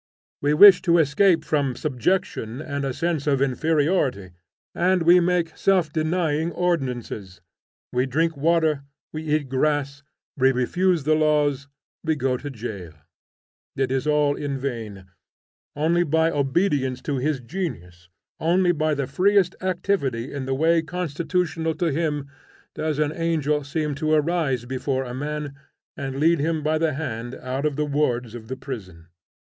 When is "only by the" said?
18.39-19.05